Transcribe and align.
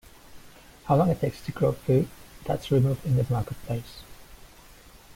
How 0.85 0.95
long 0.95 1.11
it 1.11 1.19
takes 1.21 1.45
to 1.45 1.51
grow 1.51 1.73
food- 1.73 2.07
that's 2.45 2.71
removed 2.71 3.05
in 3.05 3.17
the 3.17 3.25
marketplace. 3.29 4.01